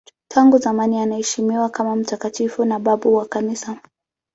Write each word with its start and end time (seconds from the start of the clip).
Tangu 0.27 0.57
zamani 0.57 0.99
anaheshimiwa 0.99 1.69
kama 1.69 1.95
mtakatifu 1.95 2.65
na 2.65 2.79
babu 2.79 3.15
wa 3.15 3.25
Kanisa. 3.25 3.79